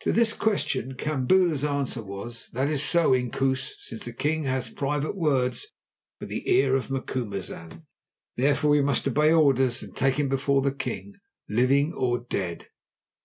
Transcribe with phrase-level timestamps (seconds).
[0.00, 5.14] To this question Kambula's answer was: "That is so, Inkoos, since the king has private
[5.14, 5.68] words
[6.18, 7.84] for the ear of Macumazahn.
[8.36, 11.14] Therefore we must obey orders, and take him before the king,
[11.48, 12.70] living or dead."